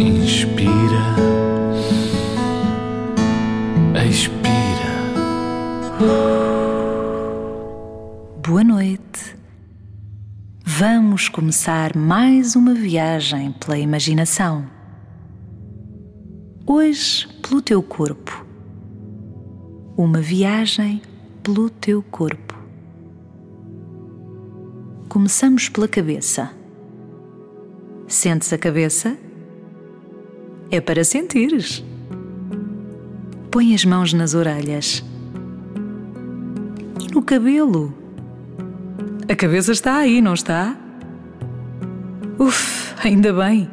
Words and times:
Inspira, 0.00 1.14
expira. 4.08 4.92
Boa 8.42 8.64
noite. 8.64 9.36
Vamos 10.64 11.28
começar 11.28 11.94
mais 11.94 12.56
uma 12.56 12.72
viagem 12.72 13.52
pela 13.52 13.78
imaginação. 13.78 14.64
Hoje, 16.66 17.28
pelo 17.42 17.60
teu 17.60 17.82
corpo. 17.82 18.46
Uma 19.98 20.22
viagem 20.22 21.02
pelo 21.42 21.68
teu 21.68 22.02
corpo. 22.02 22.58
Começamos 25.10 25.68
pela 25.68 25.86
cabeça. 25.86 26.50
Sentes 28.08 28.50
a 28.50 28.56
cabeça? 28.56 29.28
É 30.72 30.80
para 30.80 31.02
sentires. 31.02 31.82
Põe 33.50 33.74
as 33.74 33.84
mãos 33.84 34.12
nas 34.12 34.34
orelhas. 34.34 35.04
E 37.00 37.12
no 37.12 37.20
cabelo? 37.22 37.92
A 39.28 39.34
cabeça 39.34 39.72
está 39.72 39.96
aí, 39.96 40.20
não 40.20 40.34
está? 40.34 40.76
Uf, 42.38 42.94
ainda 43.02 43.32
bem. 43.32 43.68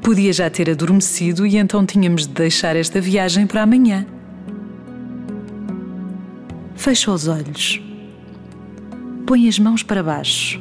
Podia 0.00 0.32
já 0.32 0.48
ter 0.48 0.70
adormecido 0.70 1.46
e 1.46 1.58
então 1.58 1.84
tínhamos 1.84 2.26
de 2.26 2.32
deixar 2.32 2.76
esta 2.76 2.98
viagem 2.98 3.46
para 3.46 3.62
amanhã. 3.64 4.06
Fecha 6.74 7.10
os 7.12 7.28
olhos. 7.28 7.82
Põe 9.26 9.46
as 9.48 9.58
mãos 9.58 9.82
para 9.82 10.02
baixo. 10.02 10.58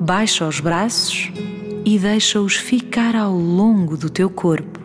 Baixa 0.00 0.46
os 0.46 0.58
braços 0.58 1.30
e 1.84 1.98
deixa-os 1.98 2.56
ficar 2.56 3.16
ao 3.16 3.36
longo 3.36 3.96
do 3.96 4.10
teu 4.10 4.28
corpo. 4.28 4.78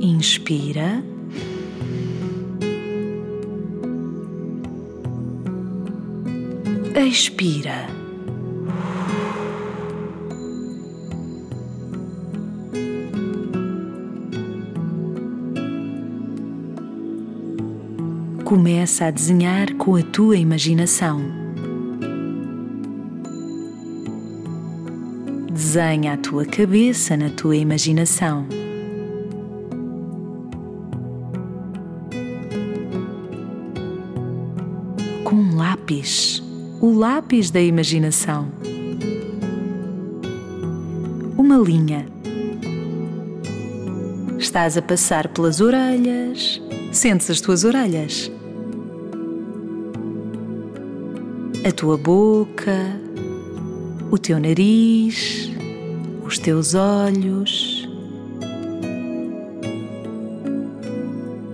Inspira. 0.00 1.02
Expira. 6.94 7.97
Começa 18.48 19.04
a 19.04 19.10
desenhar 19.10 19.74
com 19.74 19.94
a 19.94 20.02
tua 20.02 20.38
imaginação. 20.38 21.20
Desenha 25.52 26.14
a 26.14 26.16
tua 26.16 26.46
cabeça 26.46 27.14
na 27.14 27.28
tua 27.28 27.56
imaginação. 27.56 28.46
Com 35.24 35.36
um 35.36 35.54
lápis, 35.54 36.42
o 36.80 36.90
lápis 36.90 37.50
da 37.50 37.60
imaginação. 37.60 38.48
Uma 41.36 41.58
linha. 41.58 42.06
Estás 44.38 44.78
a 44.78 44.80
passar 44.80 45.28
pelas 45.28 45.60
orelhas. 45.60 46.62
Sentes 46.90 47.28
as 47.28 47.42
tuas 47.42 47.64
orelhas. 47.64 48.37
A 51.68 51.72
tua 51.72 51.98
boca, 51.98 52.98
o 54.10 54.16
teu 54.16 54.40
nariz, 54.40 55.50
os 56.24 56.38
teus 56.38 56.72
olhos. 56.74 57.86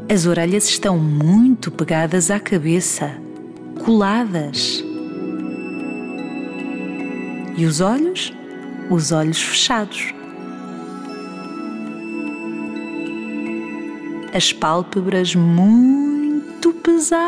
As 0.09 0.25
orelhas 0.25 0.69
estão 0.69 0.97
muito 0.97 1.73
pegadas 1.73 2.31
à 2.31 2.39
cabeça, 2.39 3.11
coladas. 3.85 4.85
E 7.57 7.67
os 7.67 7.81
olhos? 7.81 8.33
Os 8.89 9.11
olhos 9.11 9.43
fechados. 9.43 10.15
As 14.33 14.53
pálpebras 14.53 15.35
muito 15.35 16.73
pesadas. 16.85 17.21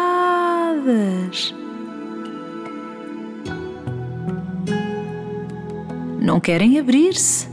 Não 6.26 6.40
querem 6.40 6.76
abrir-se. 6.76 7.46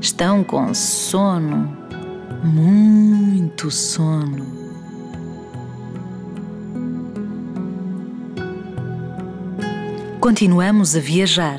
Estão 0.00 0.44
com 0.44 0.72
sono, 0.72 1.76
muito 2.44 3.68
sono. 3.68 4.46
Continuamos 10.20 10.94
a 10.94 11.00
viajar. 11.00 11.58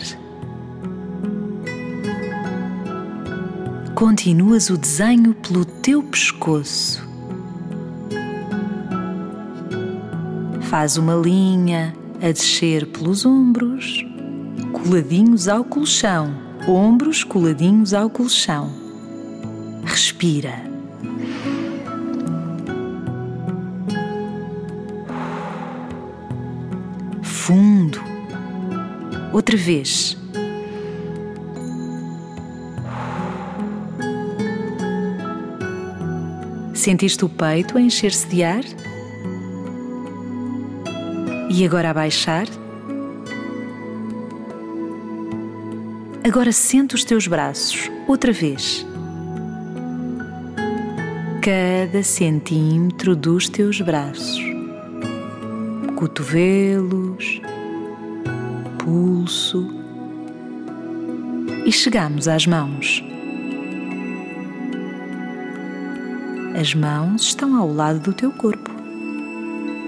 Continuas 3.94 4.70
o 4.70 4.78
desenho 4.78 5.34
pelo 5.34 5.66
teu 5.66 6.02
pescoço. 6.02 7.06
Faz 10.62 10.96
uma 10.96 11.16
linha 11.16 11.94
a 12.22 12.32
descer 12.32 12.86
pelos 12.86 13.26
ombros, 13.26 14.06
coladinhos 14.72 15.50
ao 15.50 15.66
colchão, 15.66 16.43
ombros 16.68 17.24
coladinhos 17.24 17.94
ao 17.94 18.10
colchão. 18.10 18.72
Respira. 19.84 20.54
Fundo. 27.22 28.02
Outra 29.34 29.58
vez. 29.58 30.18
Sentiste 36.74 37.26
o 37.26 37.30
peito 37.30 37.78
encher-se 37.78 38.28
de 38.28 38.44
ar? 38.44 38.64
E 41.50 41.66
agora 41.66 41.90
a 41.90 41.94
baixar? 41.94 42.48
Agora 46.26 46.54
sente 46.54 46.96
os 46.96 47.04
teus 47.04 47.28
braços, 47.28 47.92
outra 48.08 48.32
vez. 48.32 48.88
Cada 51.42 52.02
centímetro 52.02 53.14
dos 53.14 53.50
teus 53.50 53.82
braços, 53.82 54.42
cotovelos, 55.98 57.42
pulso. 58.80 59.70
E 61.66 61.72
chegamos 61.74 62.30
às 62.30 62.48
mãos. 62.48 63.04
As 66.58 66.74
mãos 66.74 67.24
estão 67.24 67.58
ao 67.58 67.68
lado 67.74 68.00
do 68.00 68.14
teu 68.14 68.32
corpo. 68.32 68.72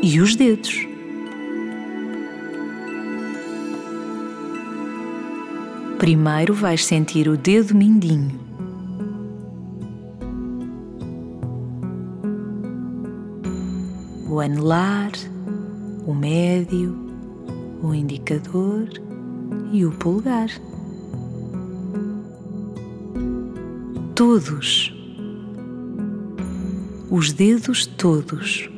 E 0.04 0.20
os 0.20 0.36
dedos. 0.36 0.95
Primeiro 5.98 6.54
vais 6.54 6.86
sentir 6.86 7.30
o 7.30 7.38
dedo 7.38 7.74
mindinho. 7.74 8.38
O 14.30 14.42
anelar, 14.42 15.12
o 16.06 16.14
médio, 16.14 16.94
o 17.82 17.94
indicador 17.94 18.90
e 19.72 19.86
o 19.86 19.92
polegar. 19.94 20.50
Todos. 24.14 24.94
Os 27.10 27.32
dedos 27.32 27.86
todos. 27.86 28.70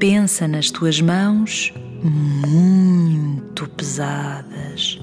Pensa 0.00 0.48
nas 0.48 0.70
tuas 0.70 0.98
mãos 0.98 1.74
muito 2.02 3.68
pesadas, 3.68 4.98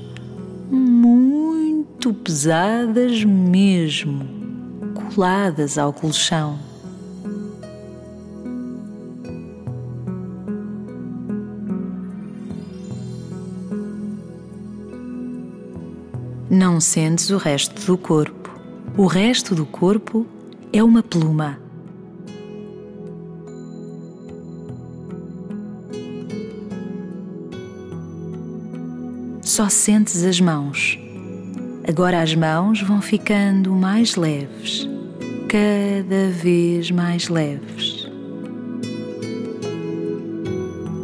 muito 0.71 2.11
pesadas 2.15 3.23
mesmo, 3.23 4.27
coladas 4.95 5.77
ao 5.77 5.93
colchão. 5.93 6.57
Não 16.49 16.79
sentes 16.81 17.29
o 17.29 17.37
resto 17.37 17.85
do 17.85 17.99
corpo. 17.99 18.49
O 18.97 19.05
resto 19.05 19.53
do 19.53 19.67
corpo 19.67 20.25
é 20.73 20.83
uma 20.83 21.03
pluma. 21.03 21.66
Só 29.47 29.69
sentes 29.69 30.25
as 30.25 30.41
mãos. 30.41 30.99
Agora 31.87 32.21
as 32.21 32.35
mãos 32.35 32.81
vão 32.81 33.01
ficando 33.01 33.71
mais 33.71 34.17
leves, 34.17 34.87
cada 35.47 36.29
vez 36.31 36.91
mais 36.91 37.29
leves. 37.29 38.05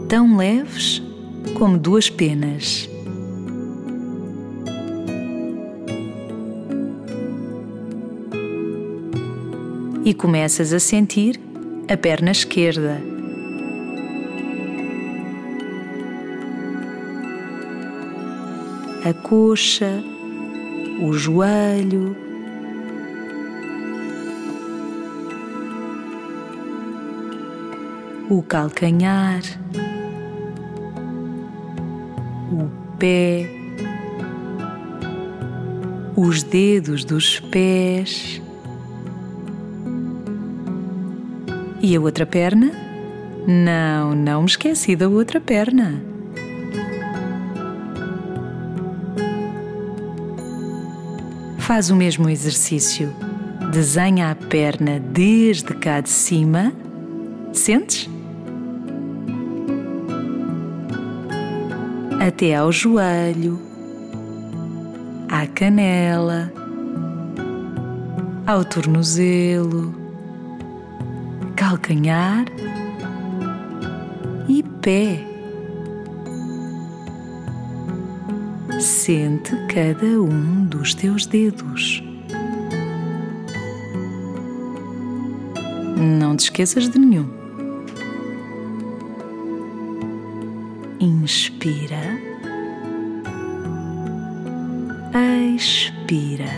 Tão 0.09 0.35
leves 0.35 1.01
como 1.57 1.77
duas 1.77 2.09
penas. 2.09 2.89
E 10.03 10.13
começas 10.13 10.73
a 10.73 10.81
sentir 10.81 11.39
a 11.87 11.95
perna 11.95 12.31
esquerda. 12.31 13.12
A 19.05 19.13
coxa, 19.13 20.01
o 21.01 21.11
joelho, 21.11 22.15
o 28.29 28.41
calcanhar, 28.41 29.41
o 32.49 32.69
pé, 32.97 33.49
os 36.15 36.41
dedos 36.41 37.03
dos 37.03 37.41
pés 37.41 38.41
e 41.81 41.93
a 41.93 41.99
outra 41.99 42.25
perna? 42.25 42.71
Não, 43.45 44.15
não 44.15 44.43
me 44.43 44.47
esqueci 44.47 44.95
da 44.95 45.09
outra 45.09 45.41
perna. 45.41 46.12
Faz 51.63 51.89
o 51.89 51.95
mesmo 51.95 52.29
exercício. 52.29 53.15
Desenha 53.71 54.31
a 54.31 54.35
perna 54.35 54.99
desde 54.99 55.73
cá 55.73 56.01
de 56.01 56.09
cima. 56.09 56.73
Sentes? 57.53 58.09
Até 62.19 62.55
ao 62.55 62.69
joelho, 62.69 63.61
à 65.29 65.47
canela, 65.47 66.51
ao 68.45 68.65
tornozelo, 68.65 69.95
calcanhar 71.55 72.43
e 74.49 74.61
pé. 74.81 75.32
Sente 78.83 79.55
cada 79.73 80.05
um 80.21 80.65
dos 80.65 80.93
teus 80.93 81.25
dedos. 81.25 82.03
Não 85.95 86.35
te 86.35 86.41
esqueças 86.41 86.89
de 86.89 86.99
nenhum. 86.99 87.29
Inspira. 90.99 92.19
Expira. 95.55 96.51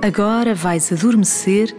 Agora 0.00 0.54
vais 0.54 0.90
adormecer 0.90 1.76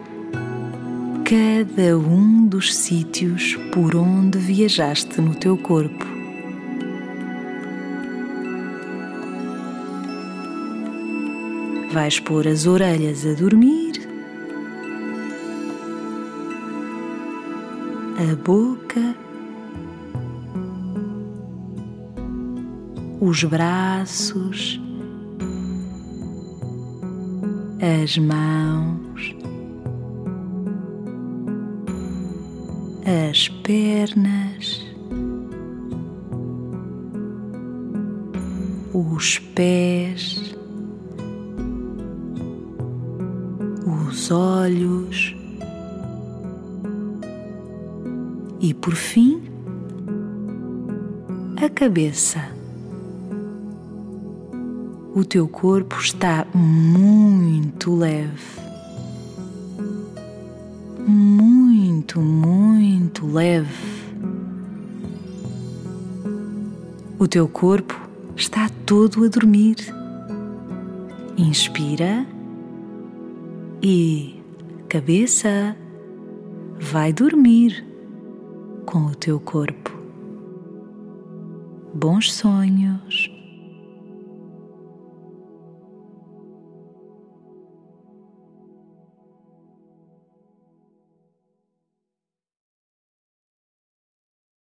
cada 1.31 1.97
um 1.97 2.45
dos 2.45 2.75
sítios 2.75 3.55
por 3.71 3.95
onde 3.95 4.37
viajaste 4.37 5.21
no 5.21 5.33
teu 5.33 5.57
corpo. 5.57 6.05
Vais 11.93 12.19
pôr 12.19 12.45
as 12.49 12.67
orelhas 12.67 13.25
a 13.25 13.31
dormir, 13.31 13.93
a 18.19 18.35
boca, 18.35 19.15
os 23.21 23.41
braços, 23.45 24.81
as 28.03 28.17
mãos, 28.17 29.00
as 33.05 33.49
pernas, 33.49 34.85
os 38.93 39.39
pés, 39.39 40.55
os 43.85 44.31
olhos 44.31 45.35
e, 48.59 48.73
por 48.73 48.93
fim, 48.93 49.41
a 51.57 51.69
cabeça. 51.69 52.39
O 55.13 55.25
teu 55.25 55.47
corpo 55.47 55.97
está 55.99 56.45
muito 56.53 57.95
leve. 57.95 58.61
Muito, 61.05 62.21
muito 62.21 62.40
leve. 63.25 64.01
O 67.19 67.27
teu 67.27 67.47
corpo 67.47 67.99
está 68.35 68.69
todo 68.85 69.23
a 69.23 69.27
dormir. 69.27 69.77
Inspira 71.37 72.25
e 73.81 74.41
cabeça 74.89 75.75
vai 76.79 77.13
dormir 77.13 77.85
com 78.85 79.05
o 79.05 79.15
teu 79.15 79.39
corpo. 79.39 79.91
Bons 81.93 82.33
sonhos. 82.33 83.40